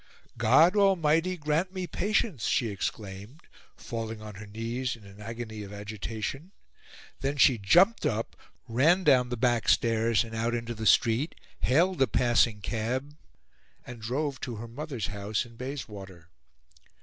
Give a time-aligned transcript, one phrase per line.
[0.39, 3.41] "God Almighty grant me patience!" she exclaimed,
[3.77, 6.53] falling on her knees in an agony of agitation:
[7.19, 8.35] then she jumped up,
[8.67, 13.15] ran down the backstairs and out into the street, hailed a passing cab,
[13.85, 16.29] and drove to her mother's house in Bayswater.